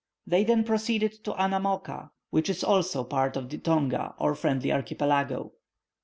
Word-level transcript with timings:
They 0.25 0.43
then 0.43 0.63
proceeded 0.63 1.23
to 1.25 1.33
Annamooka, 1.33 2.09
which 2.31 2.49
is 2.49 2.63
also 2.63 3.03
part 3.03 3.37
of 3.37 3.49
the 3.49 3.59
Tonga, 3.59 4.15
or 4.17 4.33
Friendly 4.33 4.71
archipelago. 4.71 5.51